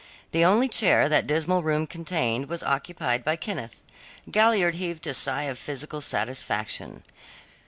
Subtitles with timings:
[0.31, 3.83] The only chair that dismal room contained was occupied by Kenneth.
[4.31, 7.03] Galliard heaved a sigh of physical satisfaction.